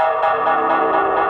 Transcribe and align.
numero 0.00 1.27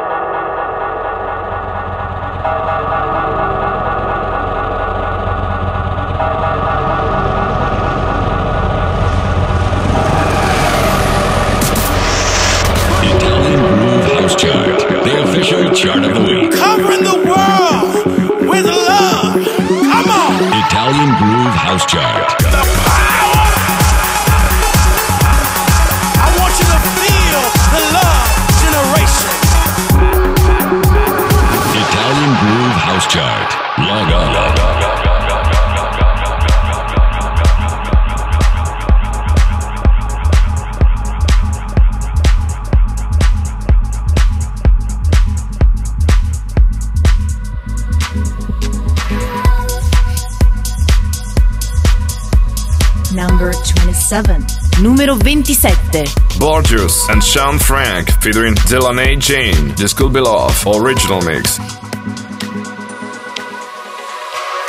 27. 55.44 56.04
Borgeous 56.40 57.08
and 57.10 57.22
Shaun 57.22 57.60
Frank 57.60 58.10
featuring 58.20 58.54
Delaney 58.66 59.14
Jane. 59.14 59.72
This 59.76 59.92
could 59.92 60.12
be 60.12 60.18
love. 60.18 60.66
Original 60.66 61.22
mix. 61.22 61.58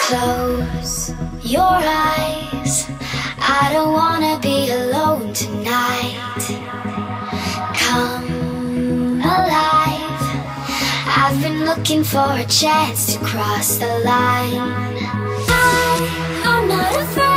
Close 0.05 1.11
your 1.41 1.63
eyes. 1.63 2.87
I 3.39 3.71
don't 3.73 3.93
wanna 3.93 4.39
be 4.41 4.69
alone 4.69 5.33
tonight. 5.33 6.43
Come 7.73 9.21
alive. 9.21 10.21
I've 11.17 11.41
been 11.41 11.65
looking 11.65 12.03
for 12.03 12.29
a 12.29 12.45
chance 12.45 13.15
to 13.15 13.19
cross 13.25 13.77
the 13.77 13.87
line. 14.05 14.85
I, 15.49 16.41
I'm 16.45 16.67
not 16.67 16.95
afraid. 17.01 17.28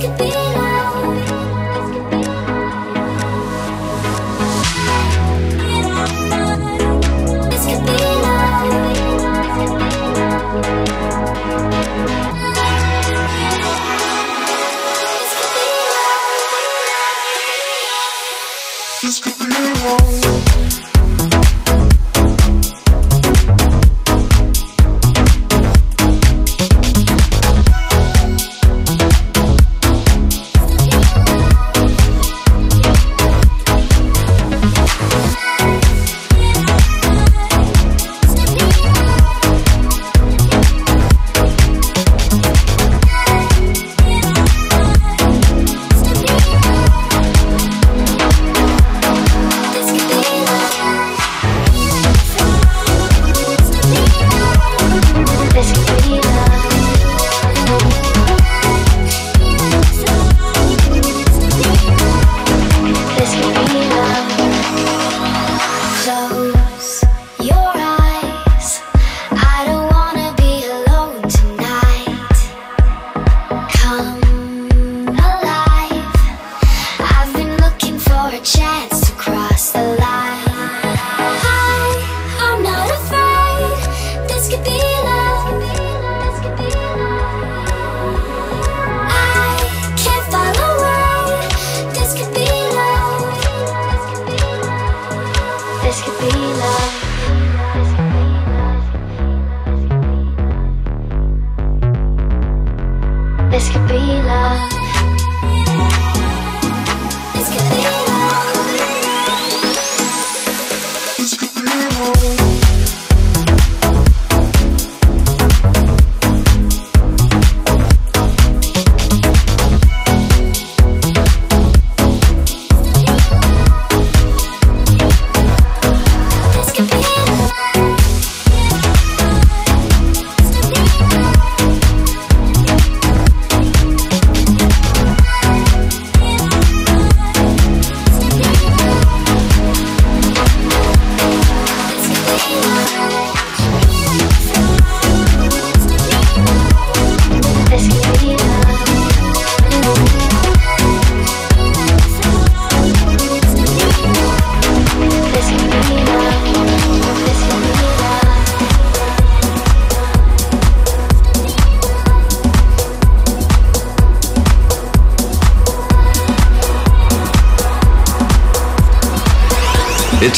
Could 0.00 0.16
be 0.16 0.37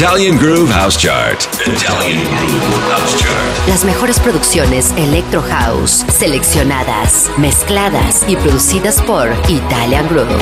Italian 0.00 0.38
Groove 0.38 0.70
House 0.70 0.96
Chart. 0.96 1.46
Italian 1.66 2.24
Groove 2.24 2.90
House 2.90 3.20
Chart. 3.20 3.68
Las 3.68 3.84
mejores 3.84 4.18
producciones 4.18 4.94
Electro 4.96 5.42
House, 5.42 6.06
seleccionadas, 6.08 7.30
mezcladas 7.36 8.24
y 8.26 8.34
producidas 8.36 9.02
por 9.02 9.28
Italian 9.46 10.08
Groove. 10.08 10.32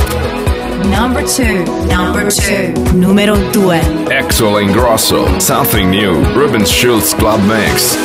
Number 0.88 1.24
two, 1.24 1.64
number 1.88 2.32
two, 2.32 2.72
número 2.94 3.36
2. 3.52 4.12
Axel 4.16 4.60
Ingrosso, 4.62 5.26
Something 5.40 5.90
New, 5.90 6.22
Ruben 6.36 6.64
Schultz 6.64 7.12
Club 7.12 7.40
Mix. 7.40 7.98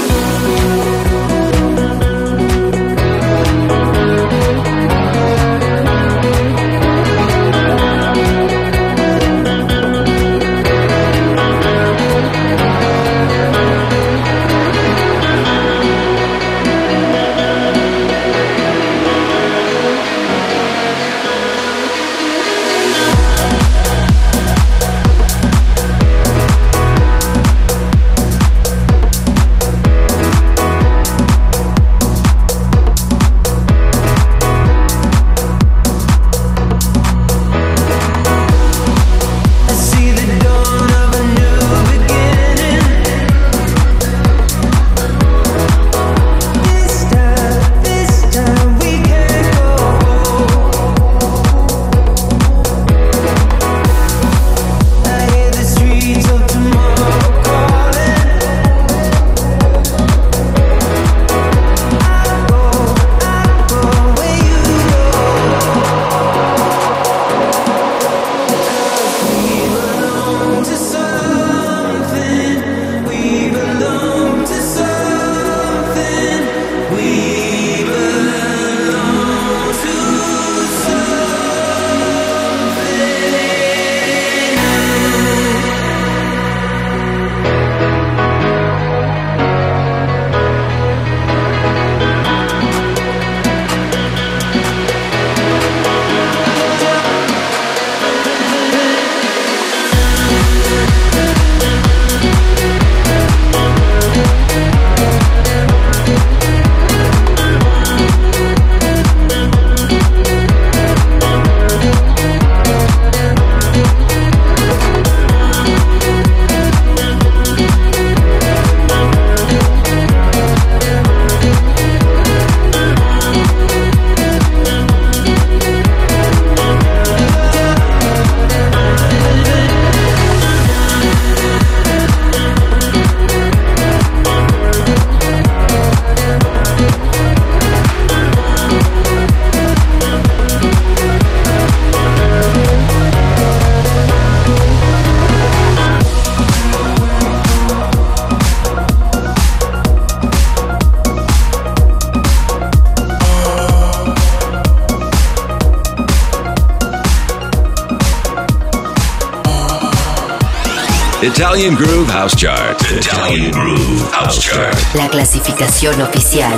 Italian 161.25 161.73
Groove 161.73 162.09
House 162.09 162.35
Chart. 162.35 162.75
Italian 162.91 163.51
Groove 163.51 164.11
House 164.11 164.37
Chart. 164.43 164.75
La 164.93 165.07
clasificación 165.07 166.01
oficial. 166.01 166.51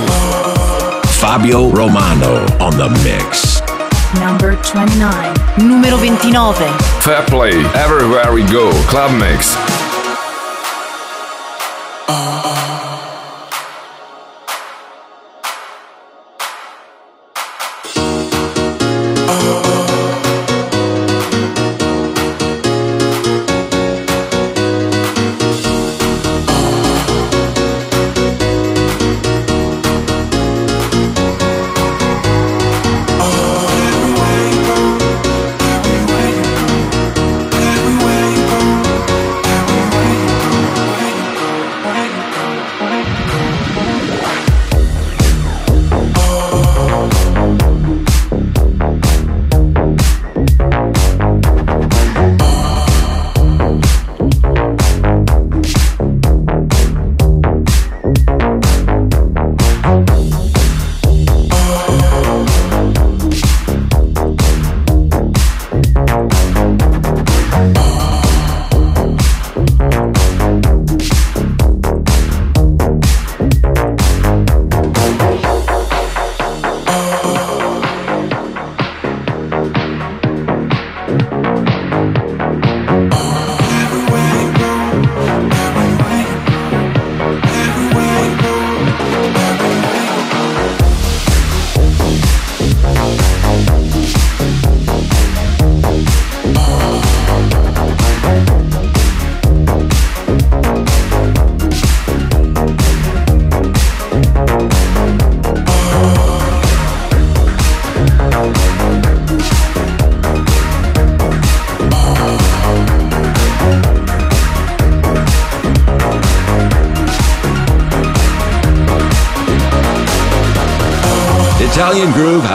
Fabio 1.20 1.70
Romano 1.70 2.44
on 2.58 2.76
the 2.76 2.88
mix. 3.04 3.60
Number 4.18 4.56
29. 4.64 5.34
Numero 5.58 5.96
29. 5.98 6.54
Fair 7.00 7.22
play, 7.26 7.52
everywhere 7.76 8.32
we 8.32 8.42
go, 8.50 8.72
club 8.88 9.12
mix. 9.20 9.54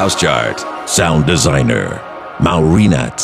House 0.01 0.15
Chart. 0.19 0.89
Sound 0.89 1.27
designer, 1.27 2.01
Maurinat. 2.39 3.19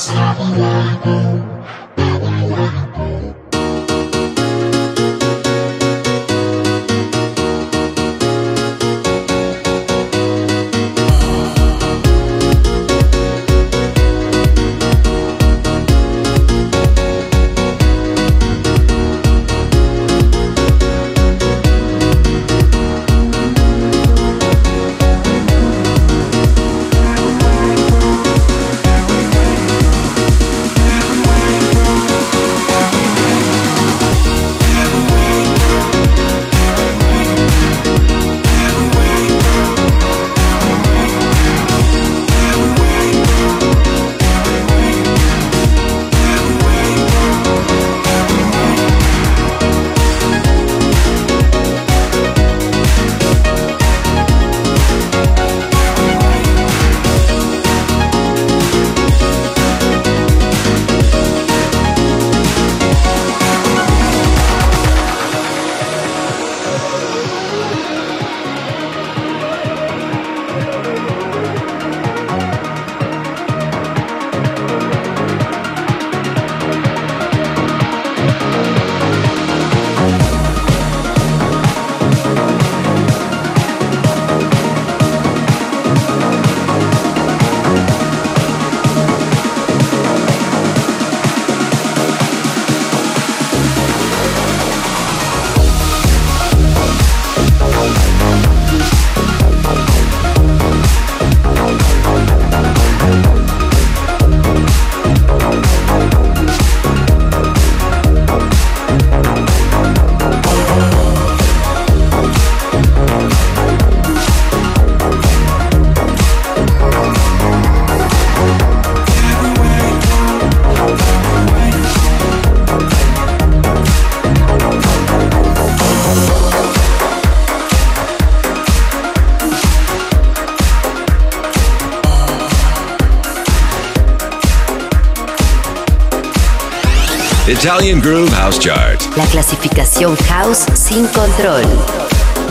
Italian 137.60 138.00
Groove 138.00 138.30
House 138.36 138.60
Chart. 138.60 139.02
La 139.18 139.26
clasificación 139.26 140.16
House 140.30 140.64
sin 140.76 141.08
control. 141.08 141.64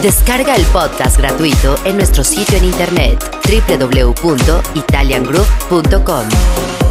Descarga 0.02 0.56
el 0.56 0.64
podcast 0.66 1.16
gratuito 1.16 1.76
en 1.84 1.96
nuestro 1.96 2.24
sitio 2.24 2.58
en 2.58 2.64
internet 2.64 3.24
www.italiangroove.com. 3.46 6.28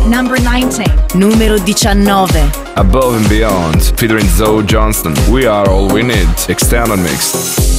Number 0.09 0.39
19. 0.39 0.85
Numero 1.13 1.57
19. 1.57 2.49
Above 2.77 3.17
and 3.17 3.27
Beyond, 3.27 3.81
featuring 3.97 4.29
Zoe 4.29 4.63
Johnston. 4.63 5.13
We 5.29 5.45
are 5.45 5.67
all 5.69 5.89
we 5.89 6.01
need. 6.01 6.29
Extended 6.47 6.99
mix. 6.99 7.74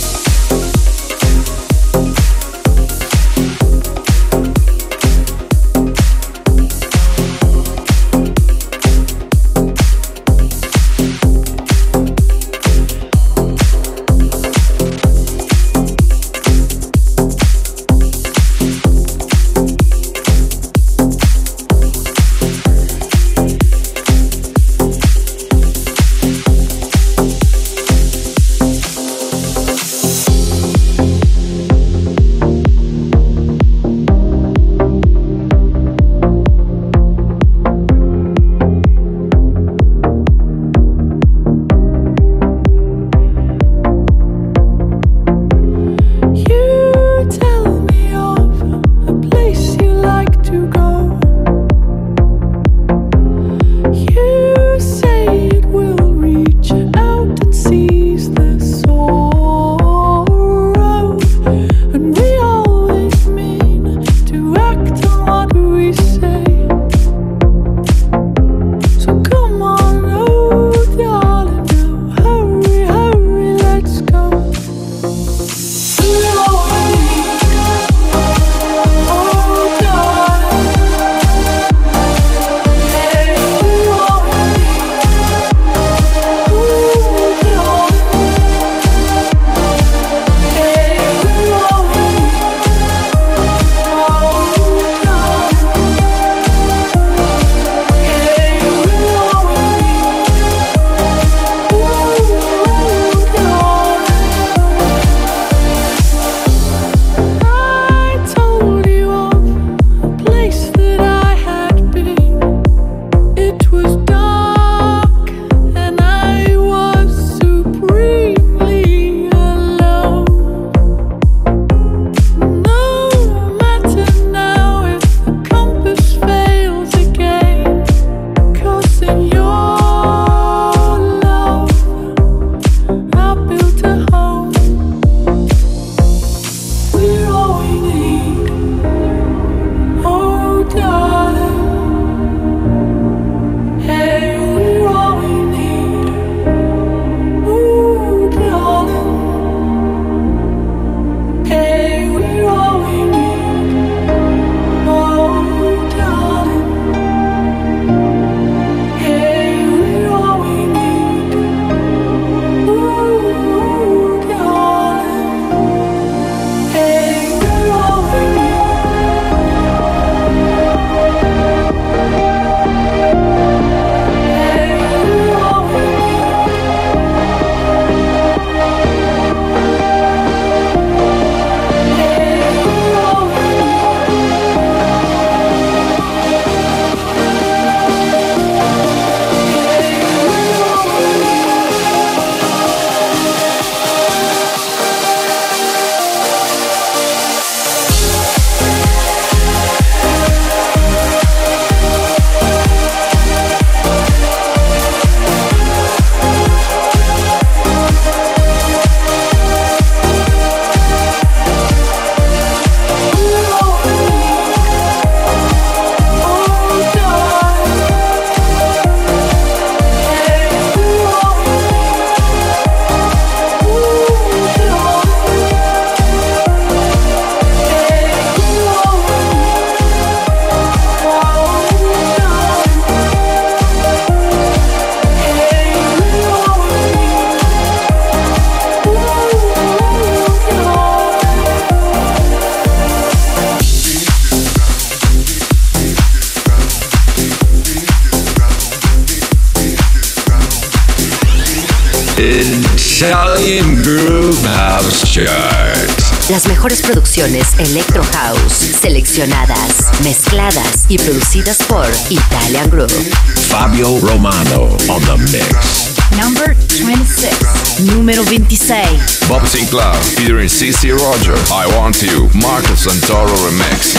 CC 270.56 270.90
Roger, 270.90 271.34
I 271.52 271.66
Want 271.76 272.00
You, 272.00 272.30
Marcus 272.40 272.86
and 272.86 273.02
Toro 273.02 273.28
Remix. 273.28 273.92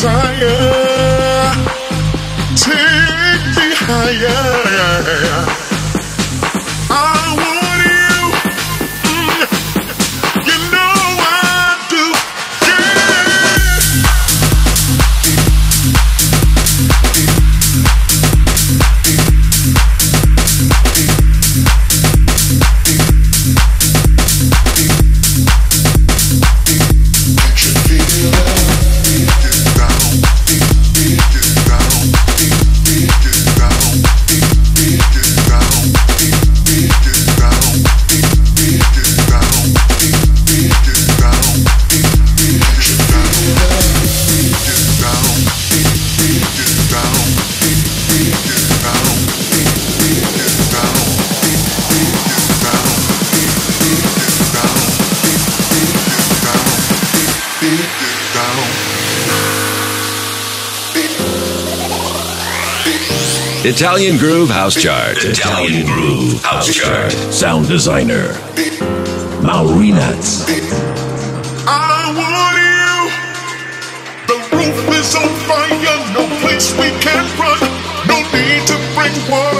trying. 0.00 0.59
Italian 63.70 64.18
Groove 64.18 64.50
House 64.50 64.74
Chart. 64.74 65.16
Italian 65.22 65.86
Groove 65.86 66.42
House 66.42 66.74
Chart. 66.74 67.12
Sound 67.30 67.68
designer. 67.68 68.34
Maurinats. 69.46 70.42
I 71.70 72.10
want 72.18 72.58
you. 72.58 72.90
The 74.26 74.38
roof 74.58 74.74
is 74.98 75.14
on 75.14 75.30
fire, 75.46 75.98
no 76.18 76.26
place 76.42 76.74
we 76.82 76.90
can 76.98 77.22
run. 77.38 77.62
No 78.10 78.18
need 78.34 78.66
to 78.66 78.76
bring 78.98 79.14
water, 79.30 79.59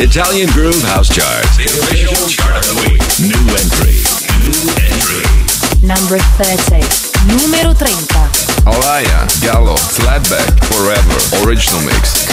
Italian 0.00 0.50
Groove 0.50 0.82
House 0.82 1.08
Chart. 1.08 1.44
The 1.56 1.70
official 1.70 2.26
chart 2.26 2.56
of 2.56 2.66
the 2.66 2.76
week. 2.82 2.98
New 3.22 3.44
entry. 3.54 3.94
New 4.42 4.66
entry. 4.90 5.22
Number 5.86 6.18
30. 6.34 6.82
Numero 7.30 7.72
30. 7.72 7.94
Alaya, 8.66 9.28
Gallo, 9.40 9.76
Flatback, 9.76 10.50
Forever, 10.66 11.46
Original 11.46 11.80
Mix. 11.86 12.26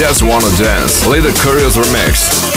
Just 0.00 0.22
Wanna 0.22 0.48
Dance, 0.56 1.06
Little 1.06 1.30
Curious 1.42 1.76
Remix. 1.76 2.49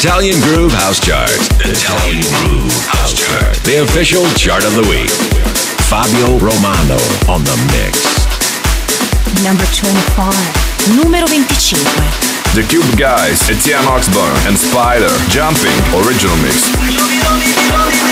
Italian 0.00 0.40
Groove 0.40 0.72
House 0.72 0.98
Chart. 0.98 1.28
Italian 1.60 2.24
Groove 2.40 2.72
House 2.88 3.12
Chart. 3.12 3.52
The 3.68 3.84
official 3.84 4.24
chart 4.32 4.64
of 4.64 4.72
the 4.72 4.80
week. 4.88 5.12
Fabio 5.92 6.40
Romano 6.40 6.96
on 7.28 7.44
the 7.44 7.52
mix. 7.68 8.00
Number 9.44 9.68
25. 9.68 10.32
Numero 10.96 11.28
25. 11.28 12.56
The 12.56 12.64
Cube 12.64 12.96
Guys, 12.96 13.44
Etienne 13.52 13.84
Ozborne, 13.92 14.40
and 14.48 14.56
Spider, 14.56 15.12
Jumping, 15.28 15.76
original 15.92 16.36
mix. 16.40 18.09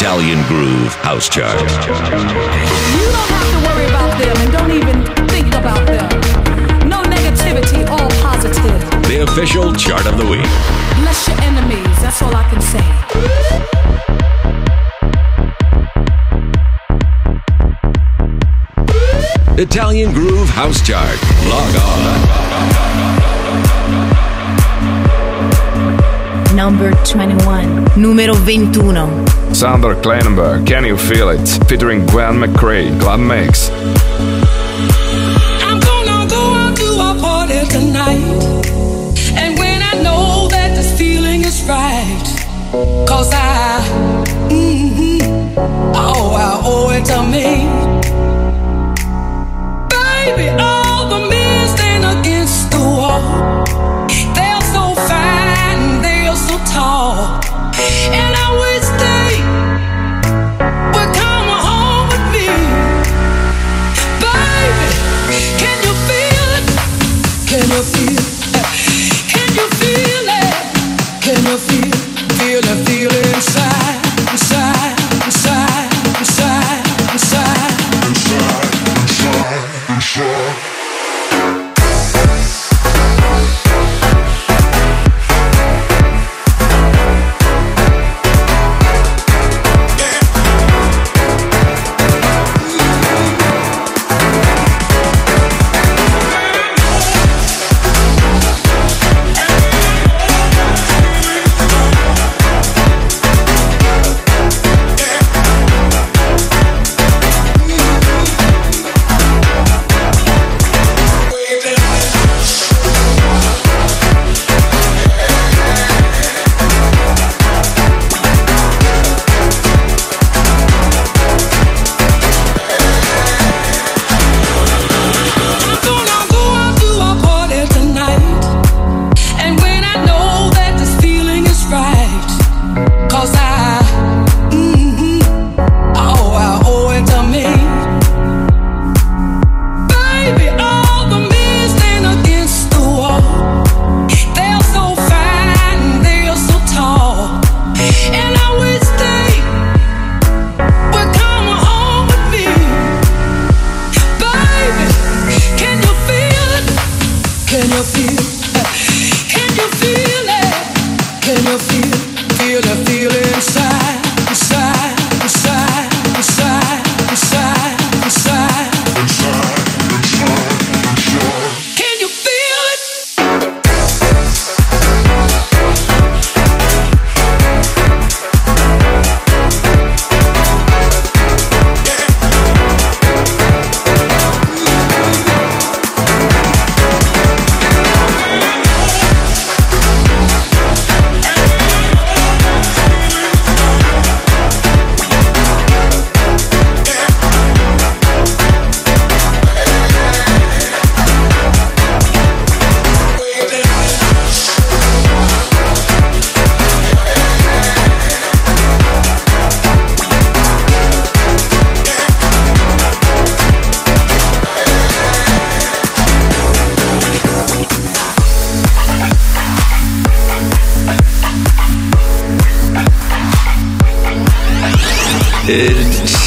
Italian 0.00 0.40
Groove 0.48 0.96
House 1.04 1.28
Chart. 1.28 1.60
You 1.60 1.68
don't 3.12 3.30
have 3.36 3.48
to 3.52 3.60
worry 3.68 3.84
about 3.84 4.16
them, 4.18 4.34
and 4.40 4.48
don't 4.50 4.72
even 4.72 5.04
think 5.28 5.48
about 5.48 5.86
them. 5.86 6.08
No 6.88 7.02
negativity, 7.02 7.86
all 7.86 8.08
positive. 8.22 8.80
The 9.02 9.24
official 9.28 9.74
chart 9.74 10.06
of 10.06 10.16
the 10.16 10.24
week. 10.24 10.48
Bless 11.02 11.28
your 11.28 11.38
enemies, 11.42 12.00
that's 12.00 12.22
all 12.22 12.34
I 12.34 12.48
can 12.48 12.62
say. 12.62 12.82
Italian 19.62 20.14
Groove 20.14 20.48
House 20.48 20.80
Chart. 20.80 21.18
Log 21.44 21.76
on. 21.76 22.00
Number 26.56 26.94
21. 27.04 27.84
Numero 28.00 28.32
21. 28.32 29.29
Sander 29.60 29.94
Kleinenberg, 29.94 30.66
Can 30.66 30.86
You 30.86 30.96
Feel 30.96 31.28
It? 31.28 31.46
Featuring 31.68 32.06
Gwen 32.06 32.36
McCrae, 32.40 32.98
Club 32.98 33.20
Mix. 33.20 33.68
I'm 35.60 35.78
gonna 35.78 36.26
go 36.30 36.54
out 36.54 36.74
to 36.78 36.88
a 36.94 37.14
party 37.20 37.66
tonight. 37.68 38.24
And 39.36 39.58
when 39.58 39.82
I 39.82 40.02
know 40.02 40.48
that 40.48 40.82
feeling 40.96 41.42
is 41.44 41.62
right, 41.68 42.24
cause 43.06 43.30
I, 43.34 43.84
mm-hmm, 44.48 45.52
oh, 45.94 46.36
I 46.40 46.62
owe 46.64 46.90
it 46.92 47.04
to 47.04 47.22
me 47.30 47.89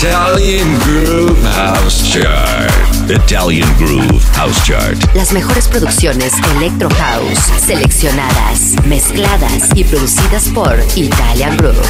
Italian 0.05 0.67
Groove 0.79 1.41
House 1.55 2.03
Chart. 2.11 2.69
Italian 3.09 3.69
Groove 3.77 4.21
House 4.35 4.61
Chart. 4.65 4.97
Las 5.15 5.31
mejores 5.31 5.69
producciones 5.69 6.33
Electro 6.57 6.89
House, 6.89 7.39
seleccionadas, 7.65 8.75
mezcladas 8.85 9.69
y 9.75 9.85
producidas 9.85 10.49
por 10.49 10.77
Italian 10.97 11.55
Groove. 11.55 11.87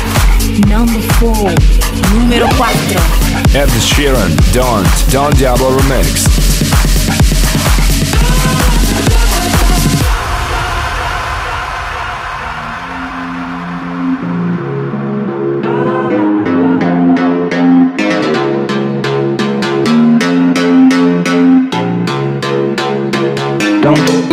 Number 0.67 1.01
4. 1.19 1.55
Número 2.13 2.47
4. 2.55 3.01
Ed 3.55 3.69
Sheeran, 3.81 4.35
Don't, 4.53 4.87
Don 5.11 5.33
Diablo 5.33 5.75
Remix. 5.75 6.42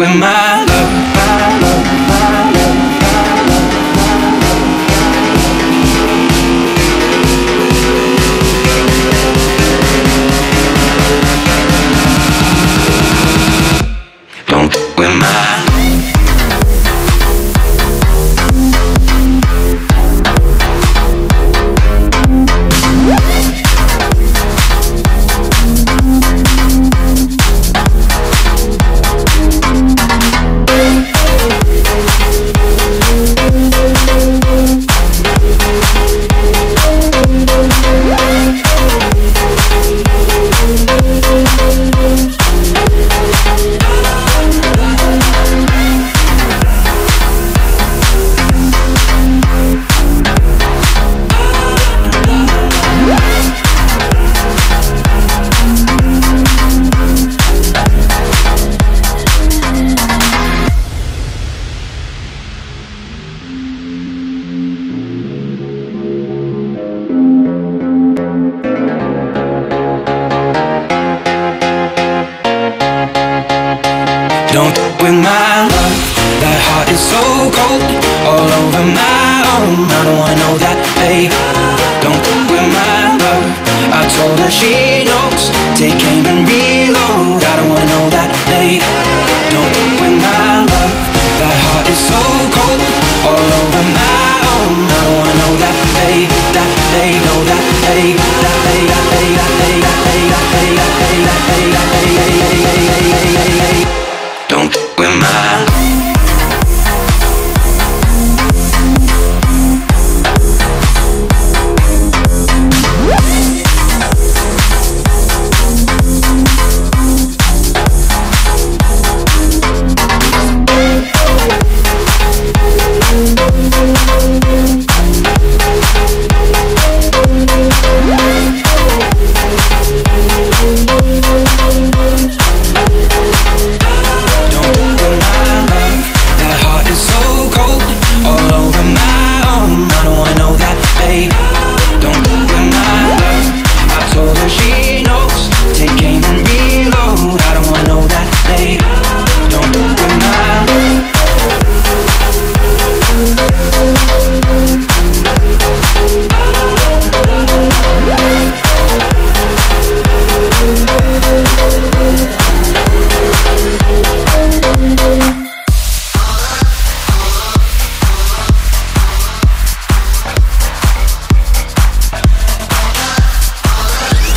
with 0.01 0.19
my 0.19 0.70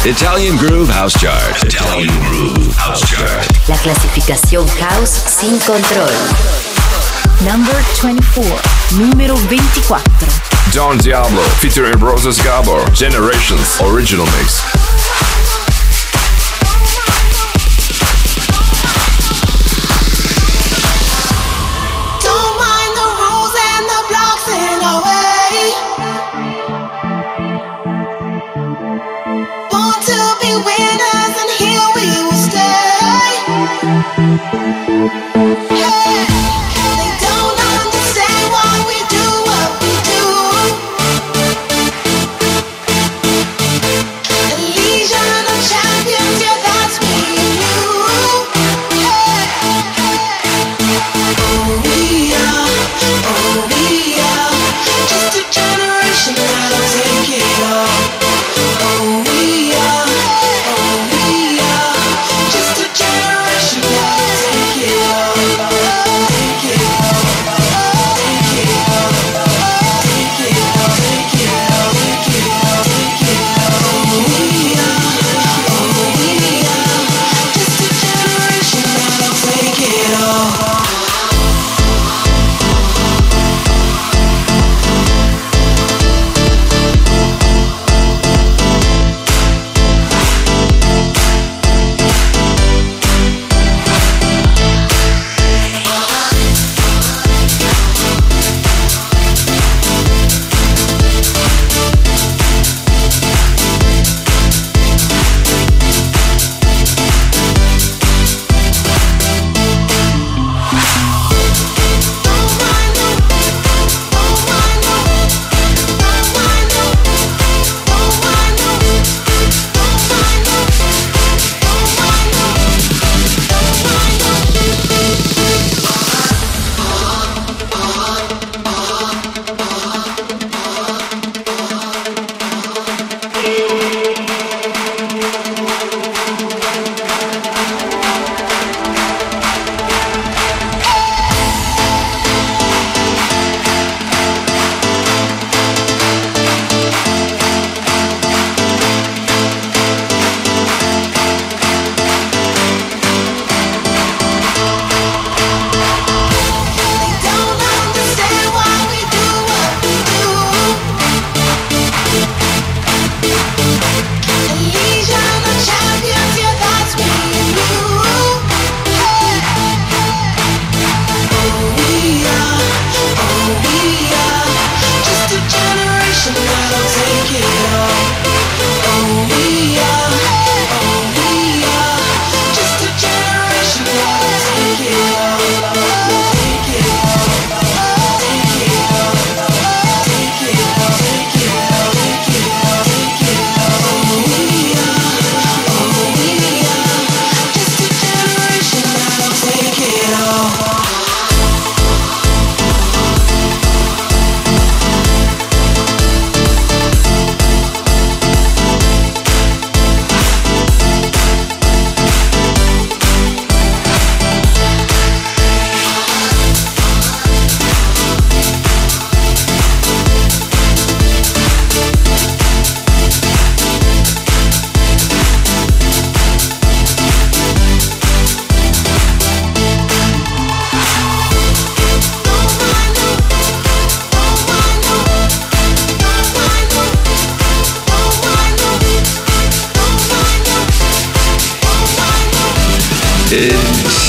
Italian 0.05 0.57
Groove 0.57 0.89
House 0.89 1.13
Chart. 1.13 1.63
Italian 1.63 2.13
Groove 2.27 2.75
House 2.75 2.99
Chart. 3.09 3.47
La 3.69 3.77
clasificación 3.77 4.67
House 4.67 5.09
sin 5.09 5.57
control. 5.59 6.11
Number 7.39 7.73
24. 8.01 8.43
Numero 8.97 9.37
24. 9.47 10.03
Don 10.73 10.97
Diablo 10.97 11.41
featuring 11.61 11.97
Roses 11.99 12.37
Gabor. 12.43 12.83
Generations 12.93 13.79
Original 13.79 14.25
Mix. 14.37 14.72
Yeah! 35.35 36.02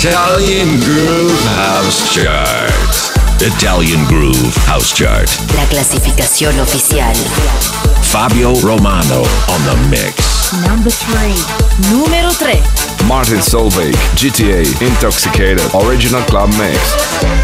Italian 0.07 0.69
Groove 0.81 1.41
House 1.57 2.13
Chart. 2.13 2.71
Italian 3.41 4.05
Groove 4.07 4.55
House 4.67 4.93
Chart. 4.93 5.27
La 5.57 5.65
clasificación 5.65 6.61
oficial. 6.61 7.15
Fabio 8.03 8.53
Romano 8.61 9.23
on 9.49 9.65
the 9.65 9.75
mix. 9.89 10.53
Number 10.69 10.93
3. 10.93 11.91
Numero 11.91 12.31
3. 12.33 12.63
Martin 13.09 13.41
Solveig, 13.41 13.97
GTA, 14.15 14.61
Intoxicated, 14.83 15.63
Original 15.73 16.23
Club 16.25 16.51
Mix. 16.59 17.43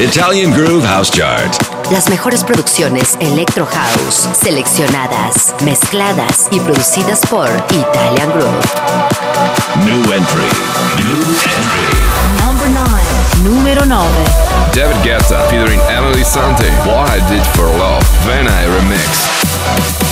Italian 0.00 0.50
Groove 0.50 0.84
House 0.84 1.08
Chart. 1.08 1.54
Las 1.92 2.10
mejores 2.10 2.42
producciones 2.42 3.16
Electro 3.20 3.64
House, 3.64 4.28
seleccionadas, 4.32 5.54
mezcladas 5.64 6.48
y 6.50 6.58
producidas 6.58 7.20
por 7.26 7.48
Italian 7.70 8.28
Groove. 8.32 8.64
New 9.84 10.12
entry. 10.12 10.42
New 10.98 11.22
entry. 11.22 11.94
Number 12.44 12.68
9. 12.70 13.54
Numero 13.56 13.86
9. 13.86 14.08
David 14.74 14.96
Guetta 15.04 15.38
featuring 15.48 15.80
Emeli 15.88 16.24
Sandé. 16.24 16.68
What 16.84 17.08
I 17.10 17.20
Did 17.30 17.44
for 17.54 17.66
Love. 17.66 18.04
Dannic 18.26 18.66
remix. 18.74 20.03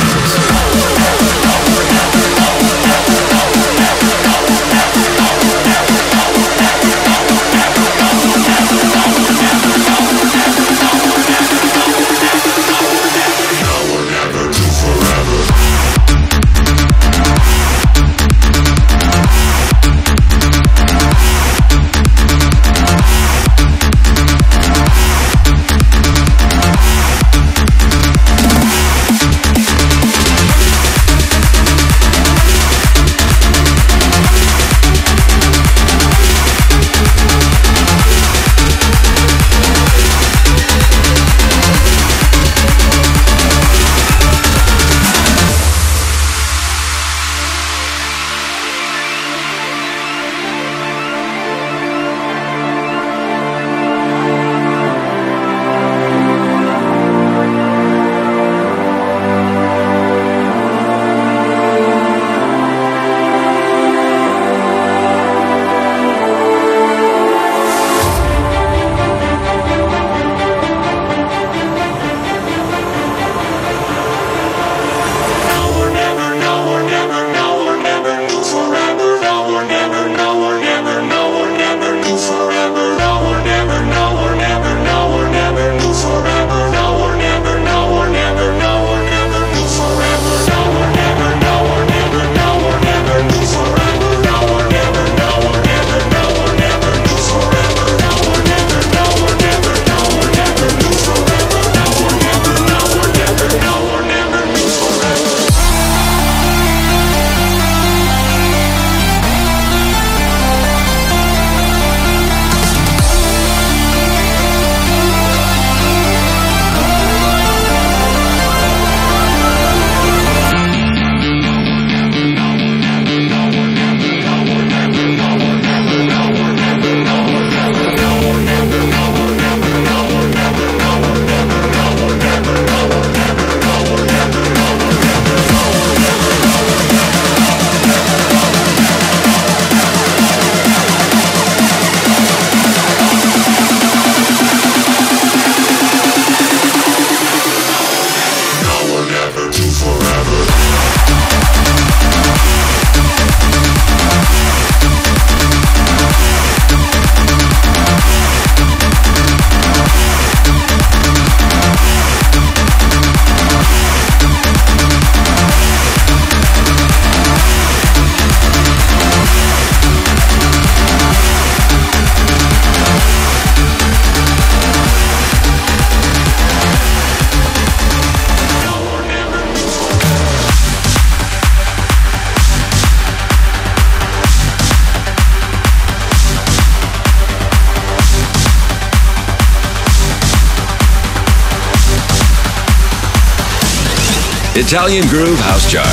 Italian 194.61 195.07
Groove 195.07 195.39
House 195.39 195.67
Chart. 195.67 195.87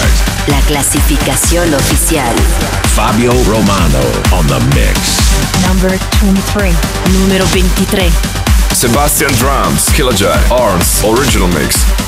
La 0.47 0.61
clasificación 0.67 1.73
oficial. 1.73 2.37
Fabio 2.95 3.33
Romano 3.45 4.05
on 4.31 4.47
the 4.47 4.61
mix. 4.77 5.19
Number 5.67 5.99
23. 6.21 6.75
Numero 7.15 7.47
23. 7.47 8.13
Sebastian 8.75 9.33
Drums, 9.39 9.89
Killer 9.95 10.13
J, 10.13 10.29
Arms, 10.53 11.03
Original 11.03 11.49
Mix. 11.49 12.08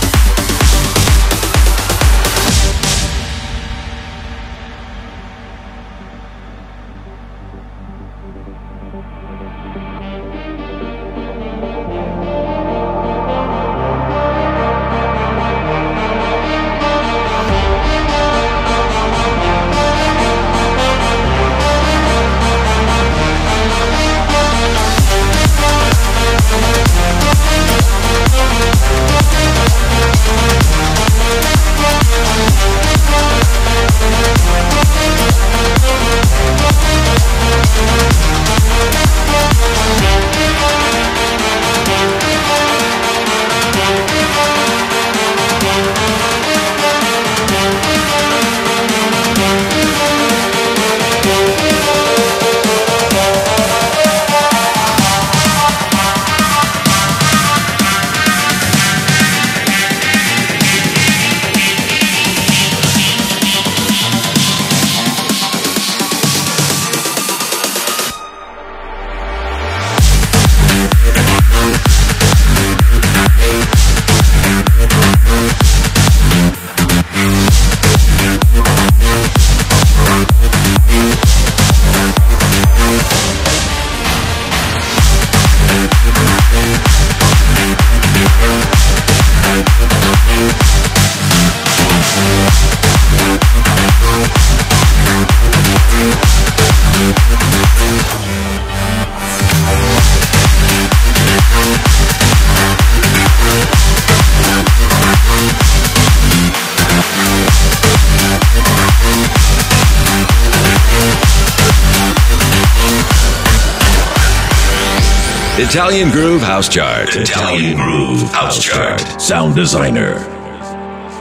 Italian 115.81 116.11
Groove 116.11 116.43
House 116.43 116.69
Chart. 116.69 117.09
Italian 117.17 117.75
Groove 117.75 118.31
House 118.33 118.63
Chart. 118.63 119.01
Sound 119.19 119.55
designer. 119.55 120.17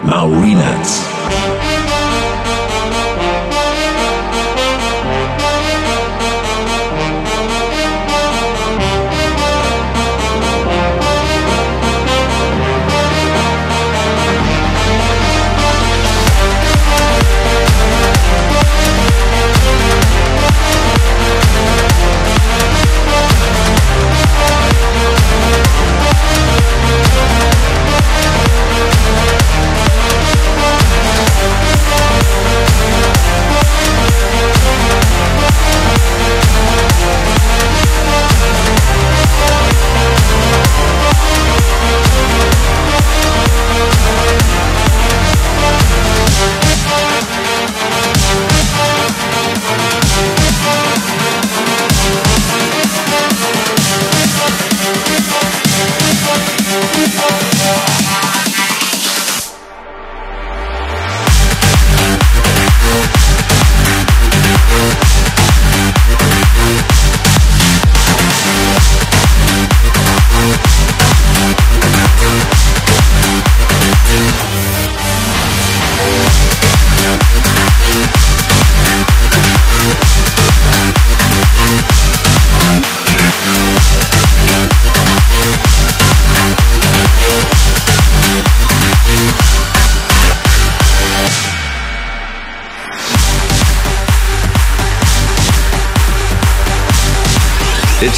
Maurinats. 0.04 1.09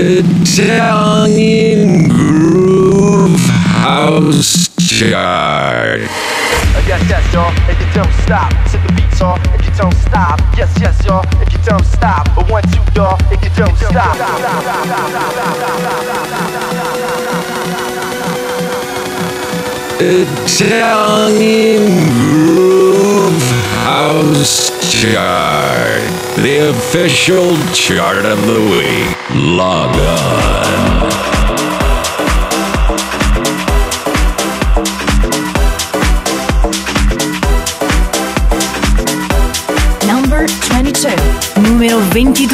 Italian 0.03 1.87
Groove 2.09 3.39
House 3.85 4.67
Chart. 4.79 6.01
Yes, 6.87 7.05
yes, 7.07 7.21
y'all, 7.31 7.53
if 7.69 7.79
you 7.79 7.85
don't 7.93 8.11
stop, 8.23 8.49
to 8.71 8.77
the 8.79 8.93
beat, 8.97 9.19
y'all, 9.19 9.37
if 9.53 9.63
you 9.63 9.71
don't 9.77 9.93
stop. 9.93 10.39
Yes, 10.57 10.75
yes, 10.81 11.05
y'all, 11.05 11.23
if 11.39 11.53
you 11.53 11.59
don't 11.63 11.85
stop. 11.85 12.27
But 12.35 12.49
one, 12.49 12.63
two, 12.63 12.81
y'all, 12.95 13.15
if 13.29 13.43
you 13.43 13.51
don't 13.55 13.77
stop. 13.77 14.17
Italian 20.01 21.85
Groove 22.17 23.51
House 23.85 24.71
Chart. 24.99 26.01
The 26.37 26.71
official 26.71 27.55
chart 27.71 28.25
of 28.25 28.47
the 28.47 28.61
week. 28.61 29.20
Log 29.43 29.95
on. 29.95 31.31
Number 40.05 40.45
22. 40.47 41.09
Numero 41.59 41.99
22. 42.11 42.47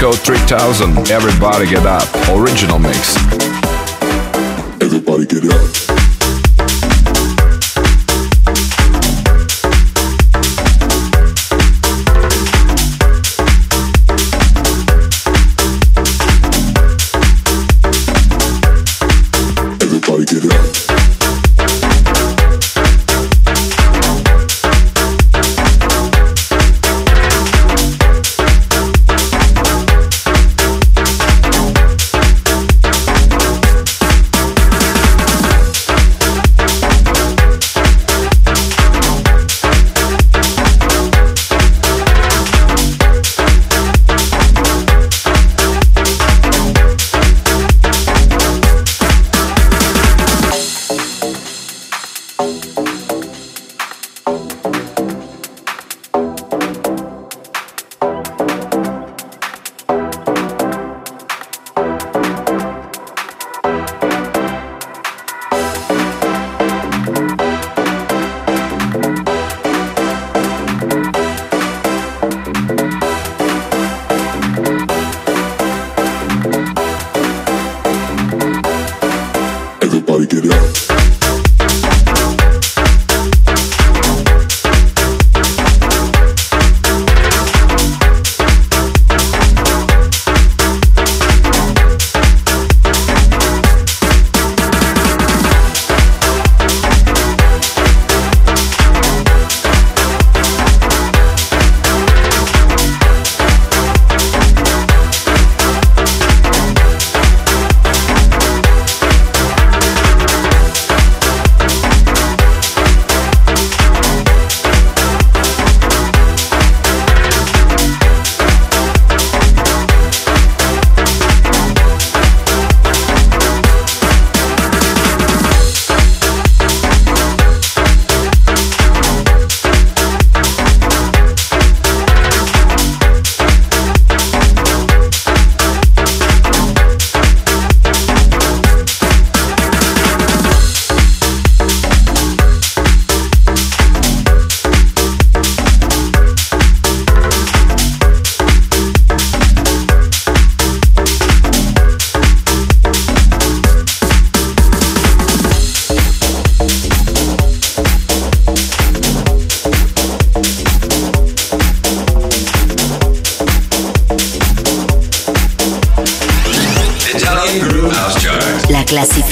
Code 0.00 0.18
3000. 0.18 1.10
Everybody 1.10 1.66
get 1.66 1.84
up. 1.84 2.08
Original 2.30 2.78
mix. 2.78 3.16
Everybody 4.80 5.26
get 5.26 5.44
up. 5.52 5.83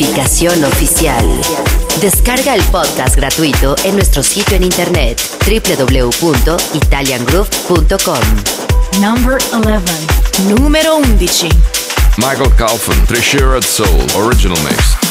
Oficial. 0.03 1.23
Descarga 2.01 2.57
el 2.57 2.63
podcast 2.65 3.15
gratuito 3.15 3.77
en 3.85 3.95
nuestro 3.95 4.25
sitio 4.25 4.57
en 4.57 4.65
internet 4.65 5.23
www.italiangroove.com. 5.47 8.21
Number 9.01 9.39
11. 9.53 9.81
Numero 10.49 10.97
11. 10.97 11.51
Michael 12.19 12.51
Calfan. 12.57 13.07
Treasure 13.07 13.57
at 13.57 13.63
Soul. 13.63 14.05
Original 14.17 14.59
mix. 14.65 15.02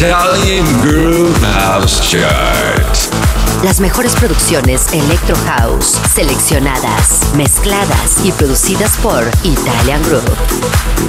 Italian 0.00 0.64
Groove 0.80 1.34
House 1.42 2.00
Chart. 2.08 2.96
Las 3.64 3.80
mejores 3.80 4.14
producciones 4.14 4.86
Electro 4.92 5.34
House, 5.44 5.98
seleccionadas, 6.14 7.34
mezcladas 7.34 8.24
y 8.24 8.30
producidas 8.30 8.96
por 8.98 9.24
Italian 9.42 10.00
Groove. 10.04 10.22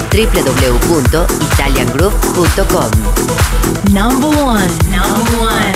www.italiangroove.com 0.10 2.90
Number 3.94 4.30
one. 4.44 4.68
Number 4.90 5.40
one. 5.40 5.72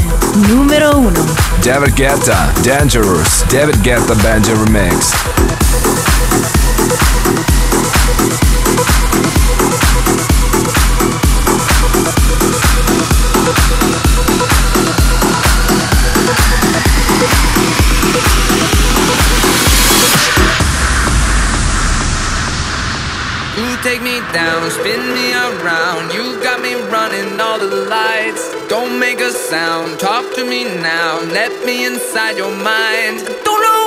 Número 0.50 0.98
uno. 0.98 1.24
David 1.64 1.94
Guetta, 1.94 2.52
Dangerous, 2.64 3.46
David 3.52 3.76
Guetta 3.84 4.16
Banjo 4.24 4.56
Remix. 4.56 5.14
spin 24.84 25.14
me 25.14 25.32
around. 25.34 26.14
You 26.14 26.44
got 26.44 26.62
me 26.62 26.74
running 26.92 27.40
all 27.40 27.58
the 27.58 27.86
lights. 27.88 28.44
Don't 28.68 29.00
make 29.00 29.22
a 29.22 29.32
sound. 29.32 29.98
Talk 29.98 30.36
to 30.36 30.44
me 30.44 30.66
now. 30.66 31.22
Let 31.32 31.66
me 31.66 31.86
inside 31.86 32.36
your 32.36 32.52
mind. 32.52 33.20
Don't 33.46 33.62
know. 33.62 33.83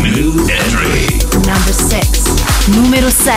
New 0.04 0.36
entry. 0.52 1.08
Number 1.48 1.72
6. 1.72 2.68
Numero 2.76 3.08
6. 3.08 3.32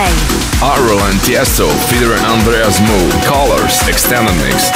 Arlo 0.62 1.00
and 1.08 1.16
Tiesto 1.22 1.70
featuring 1.88 2.20
Andreas 2.26 2.82
Moe. 2.82 3.10
Colors. 3.24 3.88
Extended 3.88 4.36
mix. 4.44 4.70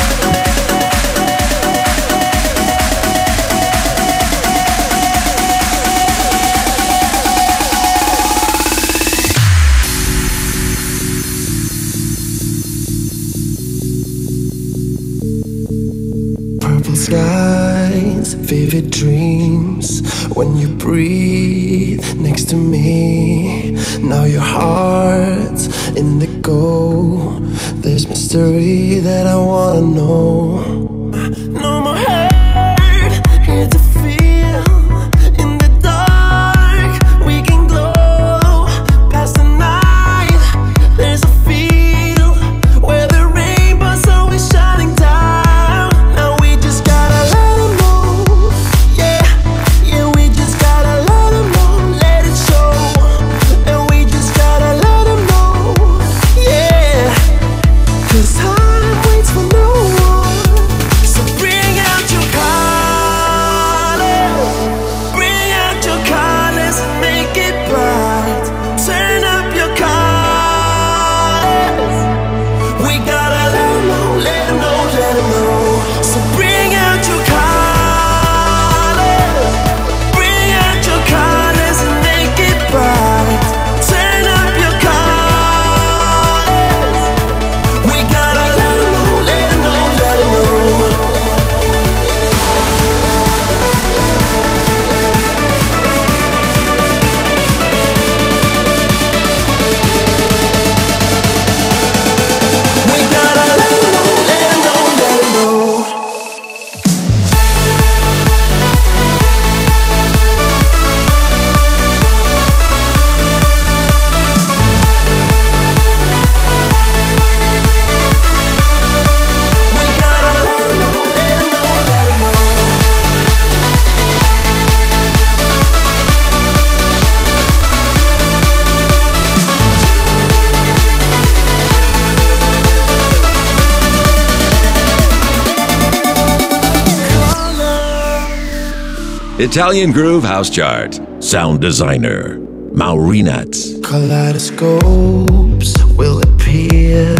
Italian 139.41 139.93
Groove 139.93 140.25
House 140.25 140.49
Chart. 140.49 140.99
Sound 141.23 141.61
designer, 141.61 142.39
Maurinat. 142.73 143.81
Kaleidoscopes 143.81 145.81
will 145.95 146.21
appear 146.21 147.15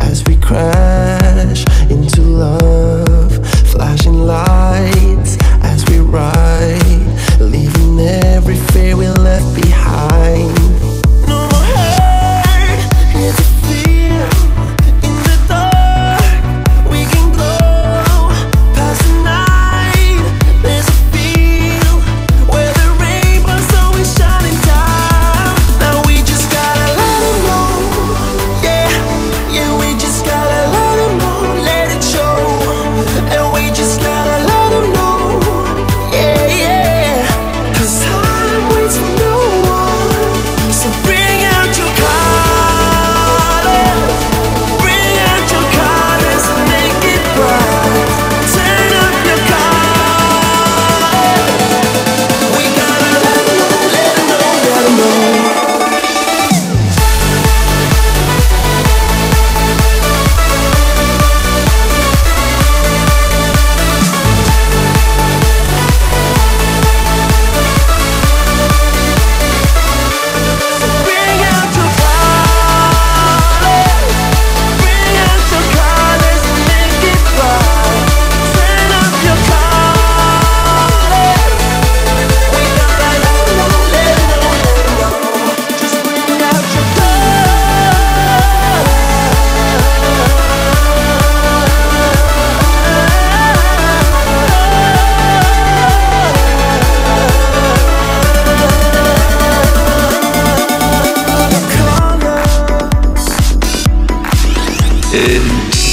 as 0.00 0.24
we 0.26 0.34
crash 0.38 1.64
into 1.88 2.22
love. 2.22 3.46
Flashing 3.70 4.26
lights 4.26 5.36
as 5.62 5.88
we 5.88 6.00
ride, 6.00 7.38
leaving 7.38 8.00
every 8.00 8.56
fear 8.72 8.96
we 8.96 9.06
left 9.06 9.54
behind. 9.54 10.73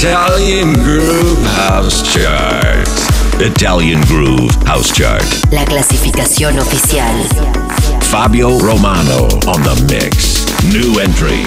Italian 0.04 0.72
Groove 0.82 1.38
House 1.54 2.02
Chart. 2.02 2.88
Italian 3.40 4.00
Groove 4.06 4.50
House 4.66 4.90
Chart. 4.92 5.22
La 5.52 5.64
clasificación 5.64 6.58
oficial. 6.58 7.14
Fabio 8.10 8.58
Romano 8.58 9.28
on 9.46 9.62
the 9.62 9.76
mix. 9.88 10.44
New 10.72 10.98
entry. 10.98 11.44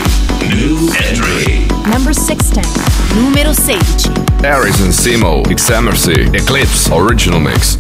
New 0.48 0.90
entry. 1.04 1.68
Number 1.92 2.14
16. 2.14 2.64
Numero 3.22 3.52
16. 3.52 4.14
Harrison 4.42 4.94
Simo, 4.94 5.44
Xemercy, 5.48 6.34
Eclipse, 6.34 6.90
Original 6.92 7.42
Mix. 7.42 7.76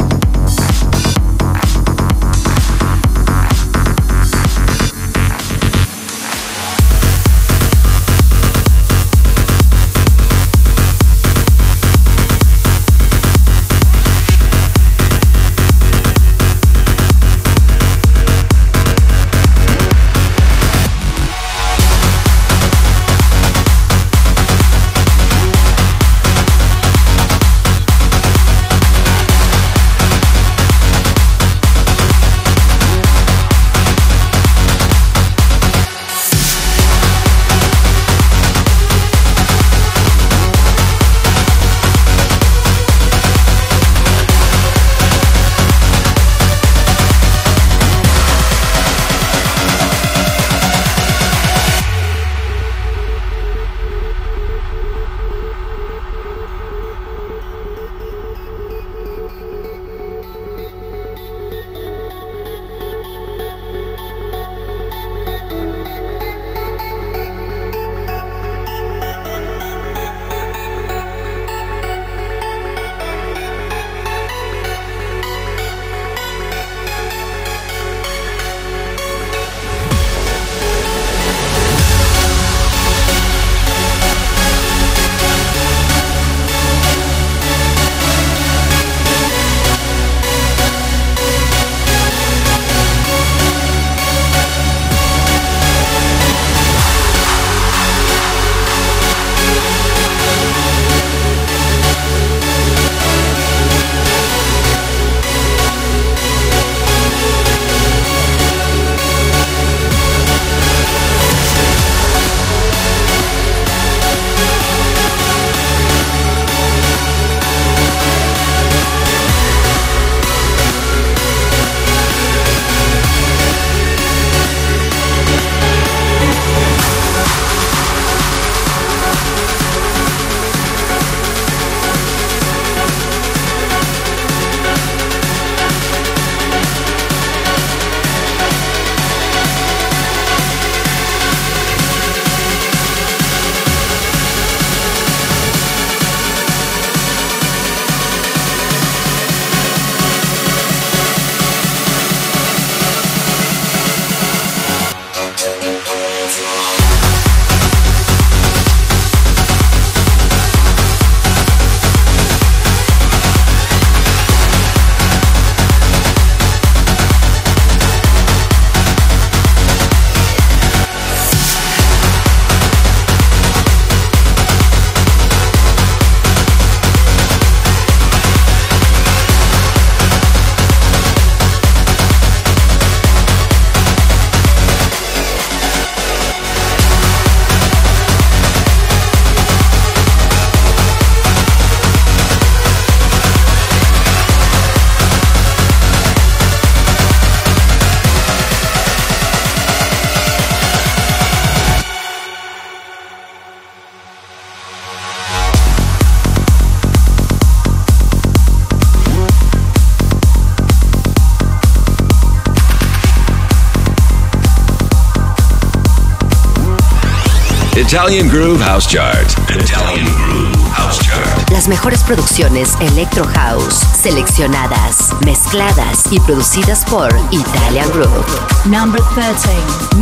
Italian 217.95 218.27
Groove 218.27 218.61
House 218.61 218.85
Chart. 218.85 219.25
Italian 219.49 220.05
Groove 220.27 220.53
House 220.73 220.99
Chart. 220.99 221.49
Las 221.49 221.69
mejores 221.69 222.03
producciones 222.03 222.75
Electro 222.81 223.25
House, 223.25 223.73
seleccionadas, 223.95 225.13
mezcladas 225.23 226.03
y 226.11 226.19
producidas 226.19 226.83
por 226.83 227.07
Italian 227.31 227.89
Groove. 227.91 228.25
Number 228.65 229.01
13, 229.13 229.47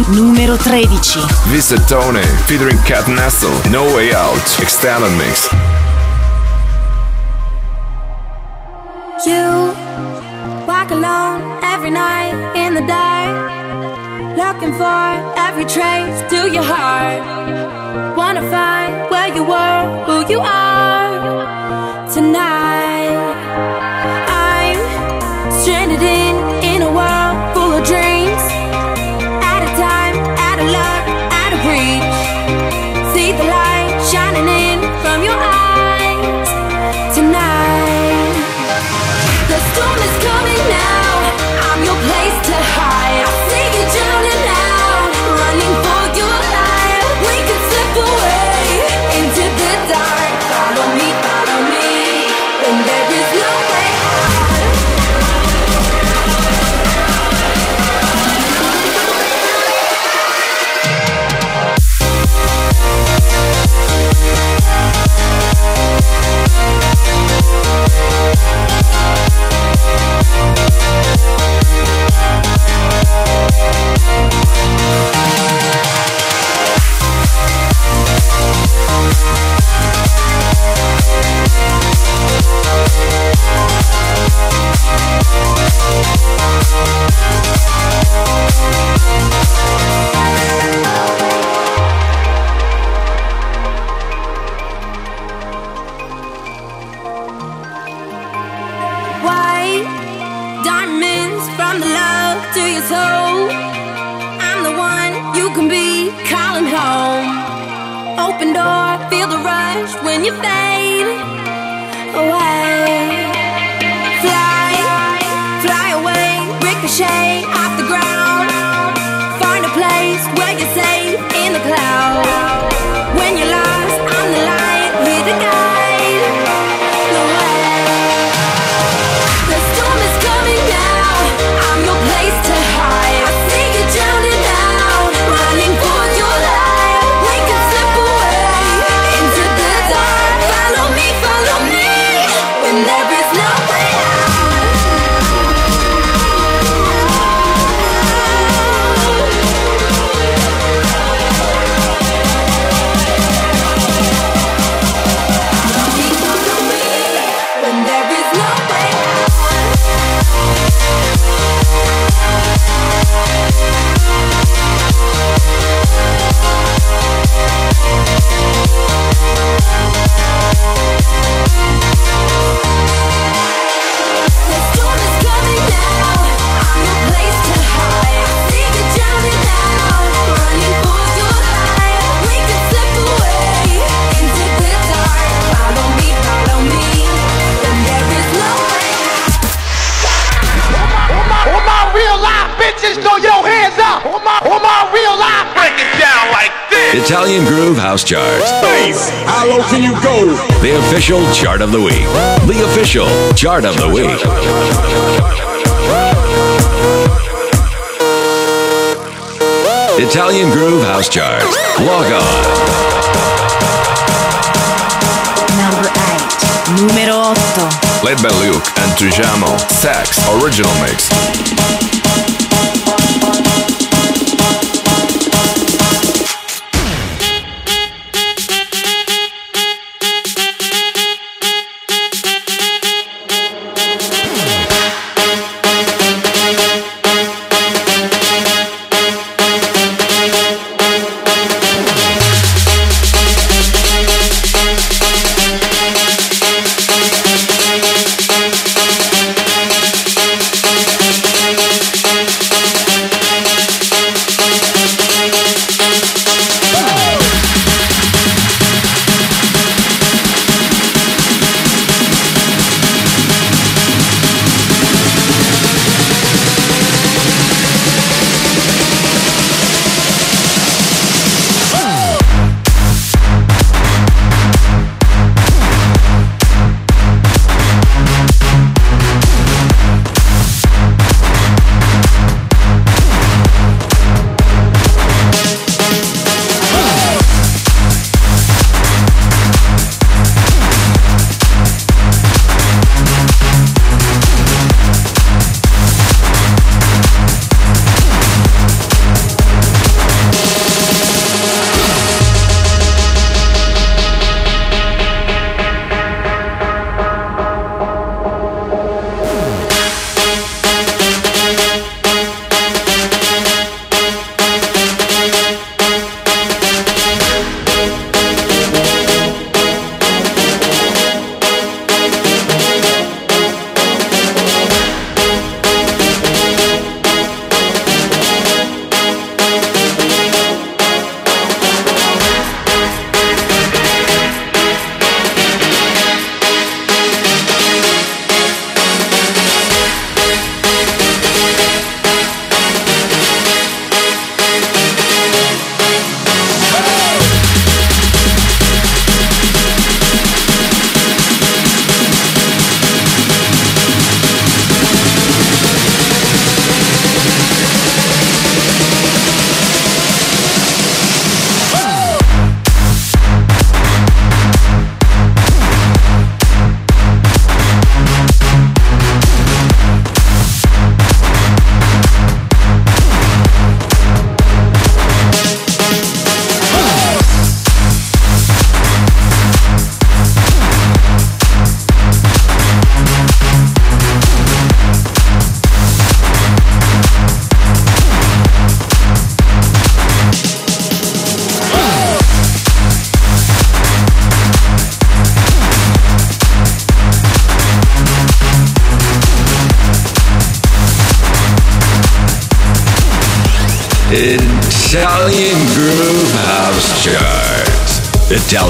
número 0.10 0.58
13. 0.58 1.20
Visitone, 1.52 2.24
featuring 2.48 2.80
Cat 2.80 3.06
Nassel, 3.08 3.52
No 3.70 3.84
Way 3.96 4.16
Out, 4.16 4.42
Extended 4.60 5.12
Mix. 5.12 5.48
You 9.24 9.72
walk 10.66 10.90
alone 10.90 11.44
every 11.62 11.92
night 11.92 12.34
in 12.56 12.74
the 12.74 12.82
dark, 12.88 14.36
looking 14.36 14.74
for 14.74 15.38
every 15.38 15.66
trace 15.66 16.24
to 16.32 16.50
your 16.50 16.64
heart. 16.64 17.33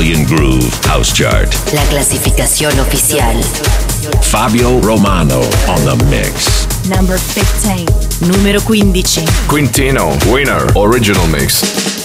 Italian 0.04 0.26
Groove 0.26 0.70
House 0.86 1.14
Chart. 1.14 1.48
La 1.74 1.82
clasificación 1.86 2.78
oficial. 2.78 3.42
Fabio 4.22 4.82
Romano 4.82 5.40
on 5.70 5.86
the 5.86 5.96
mix. 6.10 6.68
Number 6.90 7.18
15. 7.18 7.86
Numero 8.28 8.60
15. 8.60 9.24
Quintino, 9.48 10.10
winner, 10.30 10.68
original 10.76 11.26
mix. 11.28 12.03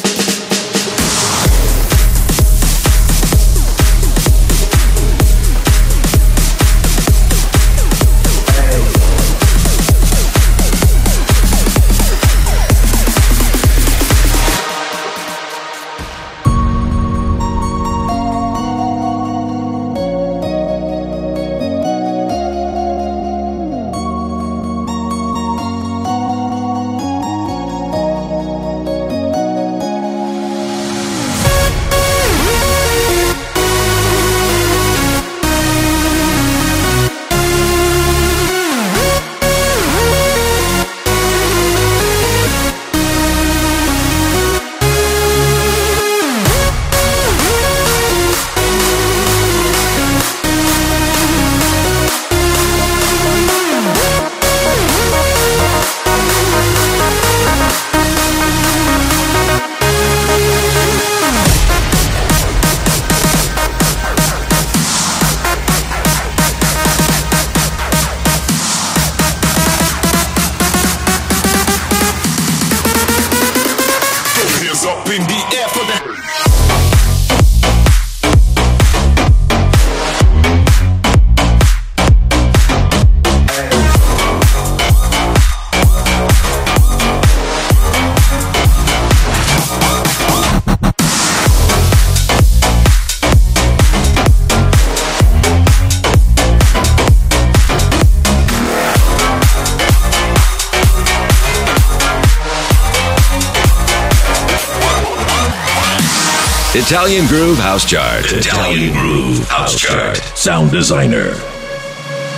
Italian 106.91 107.27
Groove 107.27 107.59
House 107.59 107.85
Chart. 107.85 108.25
Italian 108.33 108.95
Groove 108.95 109.47
House 109.51 109.79
Chart. 109.79 110.17
Sound 110.35 110.71
designer, 110.71 111.33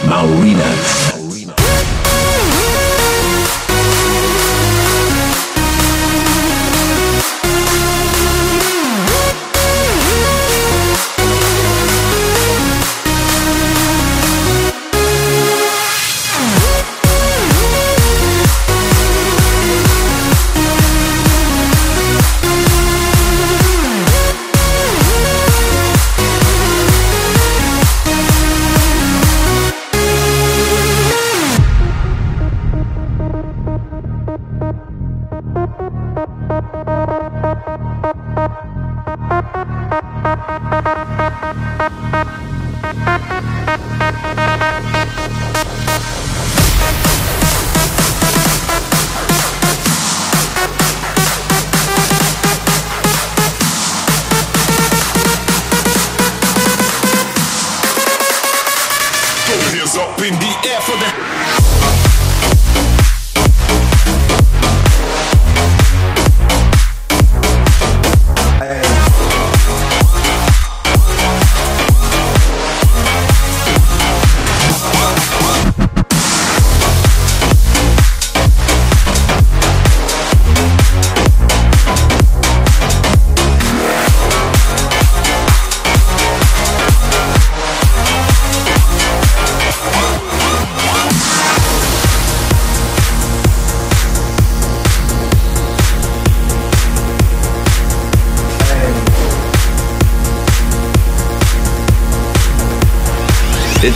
Maurina. 0.02 1.10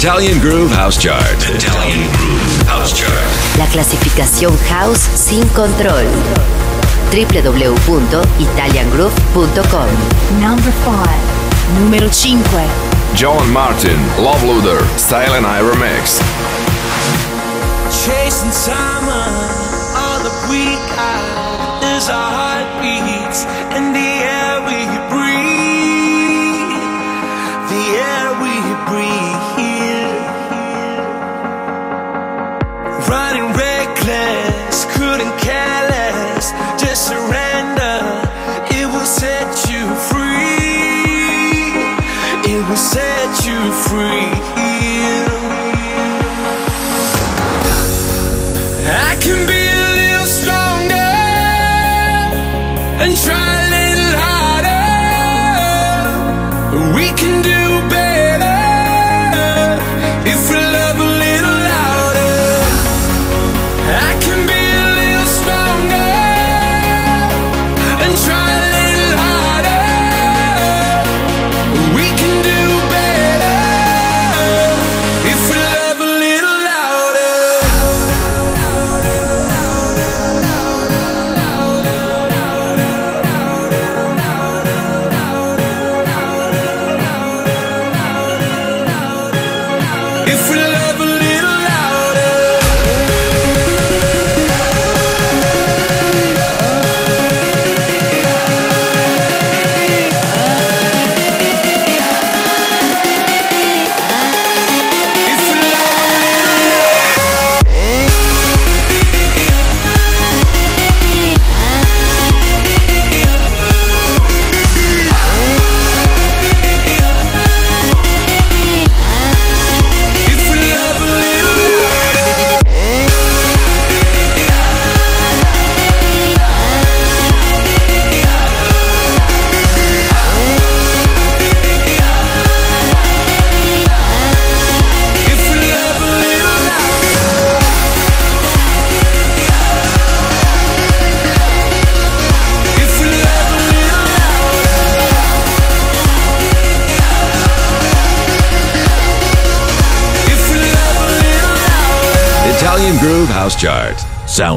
Italian 0.04 0.36
Groove 0.38 0.70
House 0.70 0.98
Chart. 0.98 1.40
Italian 1.48 2.06
Groove 2.12 2.68
House 2.68 2.92
Chart. 2.92 3.24
La 3.56 3.64
clasificación 3.68 4.54
House 4.68 5.00
sin 5.00 5.48
control. 5.56 6.04
www.italiangroove.com 7.10 9.88
Number 10.42 10.70
5. 10.84 10.94
Numero 11.80 12.12
5. 12.12 12.36
John 13.14 13.50
Martin, 13.50 13.98
Love 14.18 14.44
Loader, 14.44 14.84
Style 14.98 15.36
and 15.36 15.46
I 15.46 15.62
Remix. 15.62 16.20
Chasing 18.04 18.52
summer, 18.52 19.23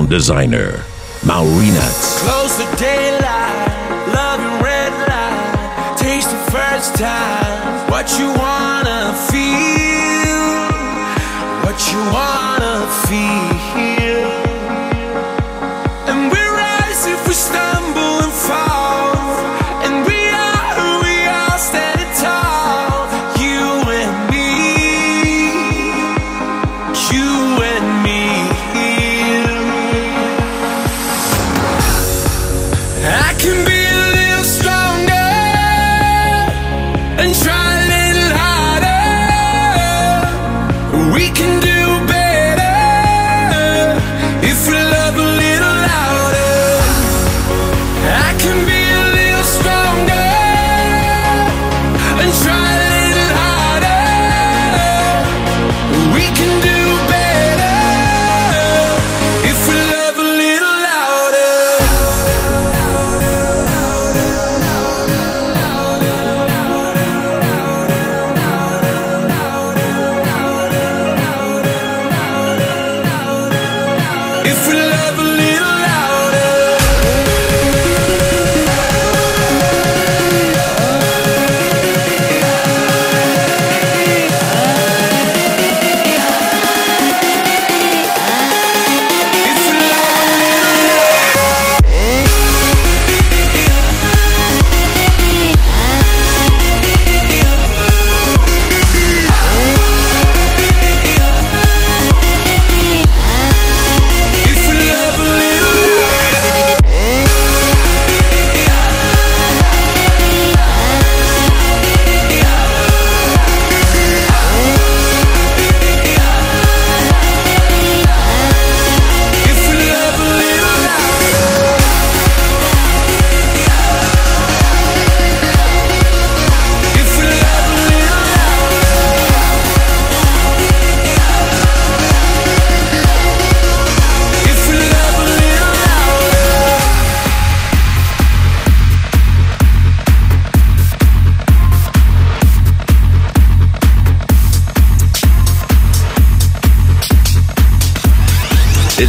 designer. 0.09 0.86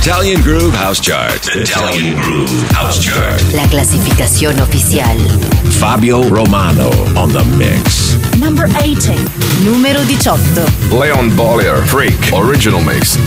Italian 0.08 0.40
Groove 0.40 0.74
House 0.74 1.00
Chart. 1.00 1.38
Italian 1.54 2.18
Groove 2.22 2.48
House 2.72 2.98
Chart. 2.98 3.38
La 3.52 3.66
clasificación 3.68 4.58
oficial. 4.58 5.18
Fabio 5.78 6.26
Romano 6.30 6.88
on 7.14 7.30
the 7.30 7.44
mix. 7.58 8.16
Number 8.40 8.68
18. 8.80 9.14
Numero 9.66 10.00
18. 10.00 10.98
Leon 10.98 11.28
Bolier, 11.36 11.84
Freak, 11.86 12.32
Original 12.32 12.80
Mix. 12.80 13.18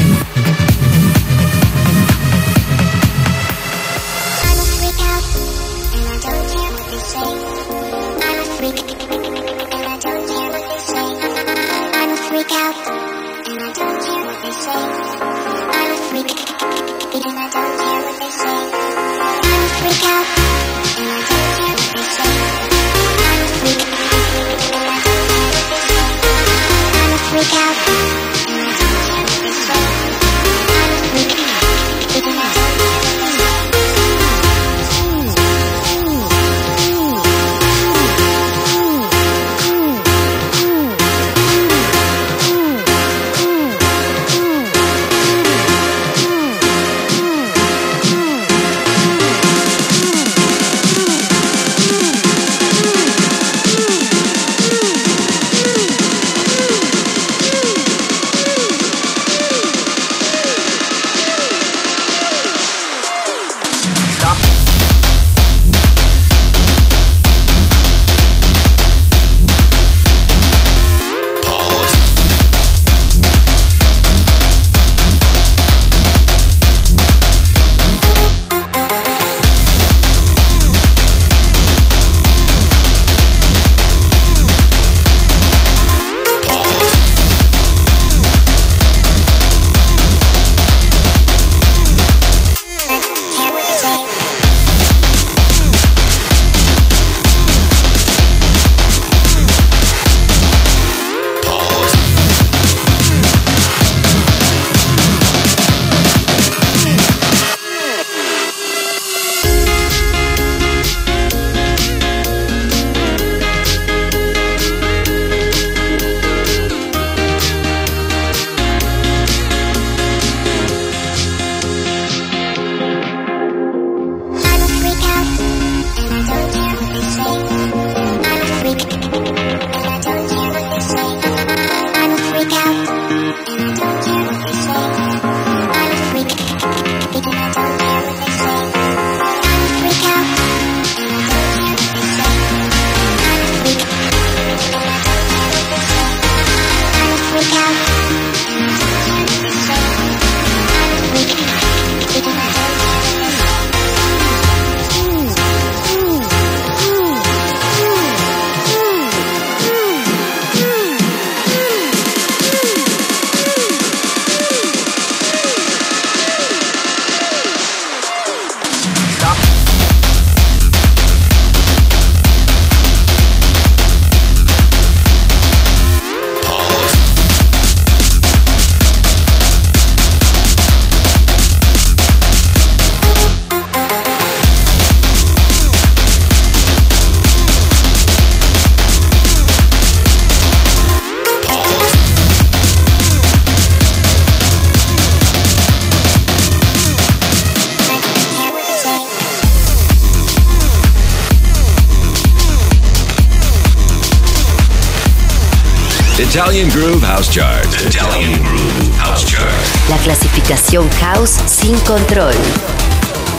Italian 206.20 206.68
Groove 206.70 207.02
House 207.02 207.28
Chart. 207.30 207.66
Italian 207.86 208.42
Groove 208.44 208.92
House 208.98 209.24
Chart. 209.26 209.50
La 209.90 209.98
clasificación 209.98 210.88
house 211.00 211.40
sin 211.48 211.78
control. 211.80 212.34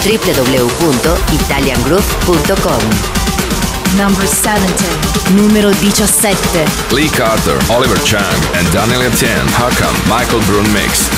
www.italiangroove.com 0.02 2.80
Number 3.96 4.26
17. 4.26 5.36
Numero 5.36 5.70
17. 5.72 6.64
Lee 6.92 7.08
Carter, 7.10 7.56
Oliver 7.70 7.98
Chang, 8.04 8.24
and 8.56 8.66
Daniel 8.72 9.02
Etienne. 9.02 9.46
How 9.52 9.68
come? 9.70 9.94
Michael 10.08 10.40
Brun 10.46 10.66
Mix. 10.72 11.08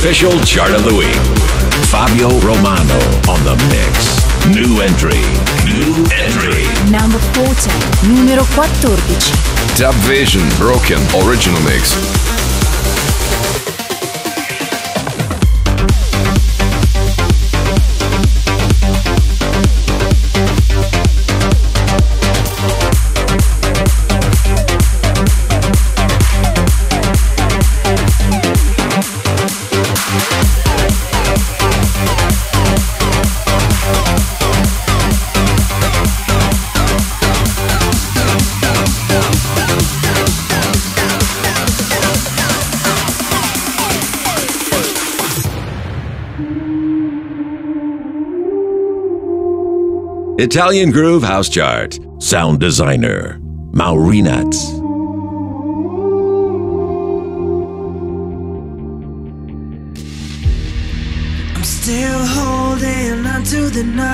Official 0.00 0.32
chart 0.44 0.70
of 0.72 0.82
the 0.82 0.96
week. 0.96 1.14
Fabio 1.92 2.30
Romano 2.40 2.96
on 3.28 3.38
the 3.44 3.54
mix. 3.68 4.24
New 4.48 4.80
entry. 4.80 5.20
New 5.68 5.92
entry. 6.16 6.64
Number 6.90 7.18
14. 7.36 8.08
Numero 8.08 8.42
14. 8.42 8.96
Dub 9.76 9.94
Vision, 10.08 10.40
Broken, 10.56 10.96
Original 11.28 11.60
Mix. 11.64 12.19
Italian 50.40 50.90
Groove 50.90 51.22
House 51.22 51.50
Chart. 51.50 51.98
Sound 52.18 52.60
designer, 52.60 53.38
Maurinats. 53.72 54.72
I'm 61.54 61.62
still 61.62 62.24
holding 62.24 63.26
on 63.26 63.44
to 63.44 63.68
the 63.68 63.84
night. 63.84 64.10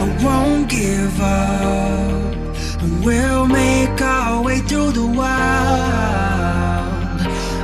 I 0.00 0.24
won't 0.24 0.68
give 0.68 1.20
up. 1.20 2.82
And 2.82 3.04
we'll 3.04 3.46
make 3.46 4.02
our 4.02 4.42
way 4.42 4.58
through 4.58 4.90
the 4.90 5.06
wild. 5.06 5.20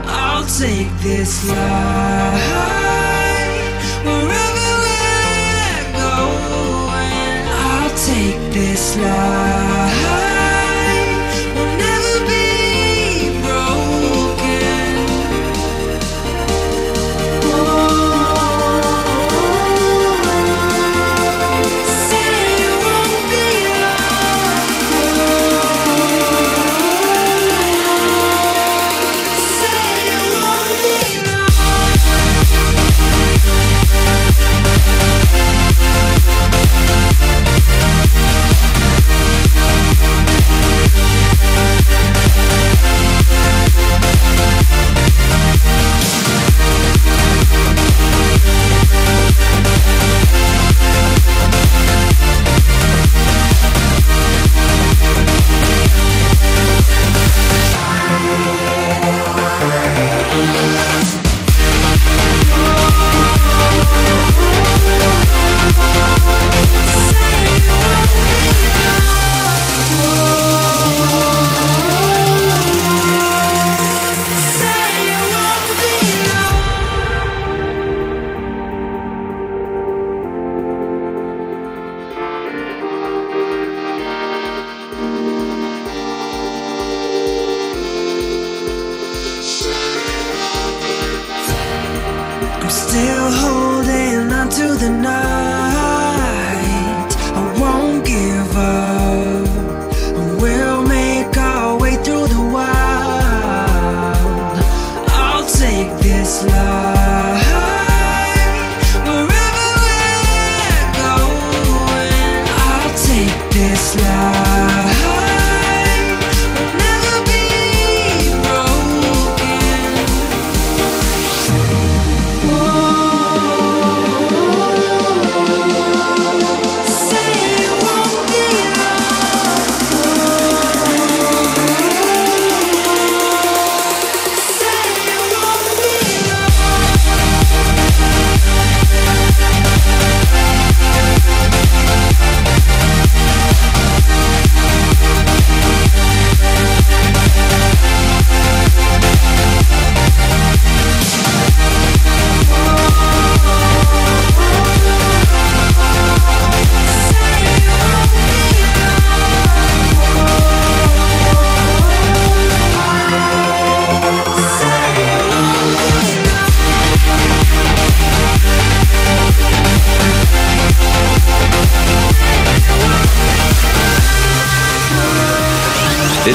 I'll 0.06 0.47
take 0.47 0.97
this 1.02 1.44
life 1.48 3.15
this. 8.77 9.76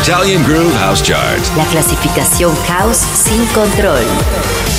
Italian 0.02 0.41
Groove 0.44 0.73
House 0.80 1.02
Chart. 1.03 1.40
La 1.56 1.64
clasificación 1.65 2.56
House 2.68 2.98
sin 3.14 3.45
control. 3.53 4.03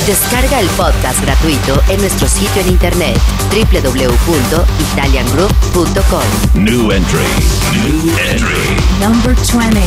Descarga 0.05 0.59
el 0.59 0.67
podcast 0.71 1.21
gratuito 1.23 1.81
en 1.89 2.01
nuestro 2.01 2.27
sitio 2.27 2.61
en 2.63 2.71
internet 2.71 3.17
www.italiangroup.com. 3.53 6.25
New 6.55 6.91
entry. 6.91 7.23
New 7.71 8.13
entry. 8.19 8.77
Number 8.99 9.37
20. 9.37 9.81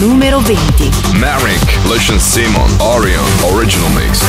Número 0.00 0.40
20. 0.42 0.92
Marek, 1.18 1.58
Lucian 1.88 2.20
Simon, 2.20 2.70
Orion, 2.78 3.24
Original 3.52 3.90
Mix. 3.90 4.22